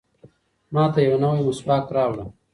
[0.73, 2.25] ماته یو نوی مسواک راوړه.